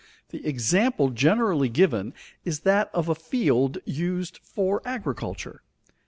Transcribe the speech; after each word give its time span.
The 0.29 0.43
example 0.43 1.11
generally 1.11 1.69
given 1.69 2.15
is 2.43 2.61
that 2.61 2.89
of 2.91 3.07
a 3.07 3.13
field 3.13 3.77
used 3.85 4.37
for 4.39 4.81
agriculture. 4.83 5.61